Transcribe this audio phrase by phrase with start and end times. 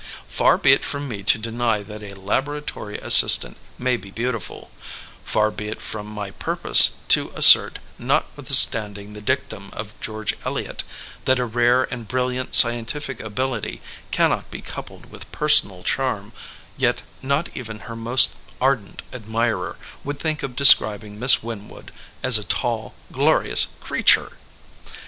[0.27, 4.71] Far be it from me to deny that a laboratory assistant may be beautiful;
[5.23, 10.83] far be it from my purpose to assert, notwithstanding the dictum of George Eliot,
[11.25, 13.79] that a rare and brilliant scientific ability
[14.09, 16.33] can not be coupled with personal charm,
[16.77, 21.91] yet not even her most ardent admirer would think of describing Miss Winwood
[22.23, 24.31] as a tall, glorious creature!